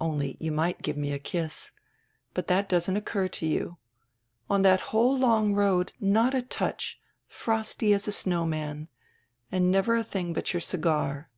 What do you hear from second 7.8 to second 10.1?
as a snow man. And never a